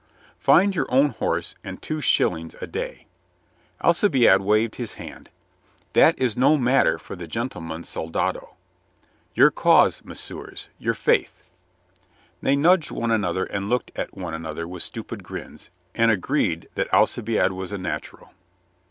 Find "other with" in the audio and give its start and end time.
14.43-14.81